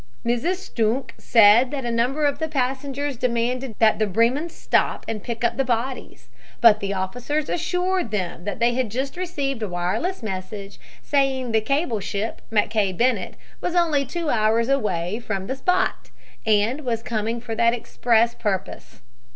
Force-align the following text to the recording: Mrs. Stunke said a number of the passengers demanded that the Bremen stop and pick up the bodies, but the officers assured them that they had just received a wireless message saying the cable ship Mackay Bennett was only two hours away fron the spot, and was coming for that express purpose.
Mrs. 0.25 0.55
Stunke 0.55 1.11
said 1.19 1.75
a 1.75 1.91
number 1.91 2.25
of 2.25 2.39
the 2.39 2.47
passengers 2.47 3.17
demanded 3.17 3.75
that 3.77 3.99
the 3.99 4.07
Bremen 4.07 4.49
stop 4.49 5.05
and 5.07 5.21
pick 5.21 5.43
up 5.43 5.57
the 5.57 5.63
bodies, 5.63 6.27
but 6.59 6.79
the 6.79 6.91
officers 6.91 7.49
assured 7.49 8.09
them 8.09 8.43
that 8.45 8.57
they 8.57 8.73
had 8.73 8.89
just 8.89 9.15
received 9.15 9.61
a 9.61 9.67
wireless 9.69 10.23
message 10.23 10.79
saying 11.03 11.51
the 11.51 11.61
cable 11.61 11.99
ship 11.99 12.41
Mackay 12.49 12.93
Bennett 12.93 13.35
was 13.61 13.75
only 13.75 14.03
two 14.03 14.31
hours 14.31 14.69
away 14.69 15.19
fron 15.19 15.45
the 15.45 15.55
spot, 15.55 16.09
and 16.47 16.81
was 16.81 17.03
coming 17.03 17.39
for 17.39 17.53
that 17.53 17.75
express 17.75 18.33
purpose. 18.33 19.01